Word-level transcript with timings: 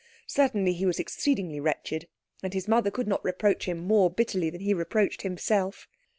Certainly 0.25 0.73
he 0.73 0.87
was 0.87 0.99
exceedingly 0.99 1.59
wretched, 1.59 2.07
and 2.41 2.55
his 2.55 2.67
mother 2.67 2.89
could 2.89 3.07
not 3.07 3.23
reproach 3.23 3.65
him 3.67 3.77
more 3.77 4.09
bitterly 4.09 4.49
than 4.49 4.61
he 4.61 4.73
reproached 4.73 5.21
himself. 5.21 5.87